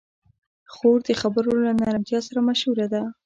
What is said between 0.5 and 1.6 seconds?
خور د خبرو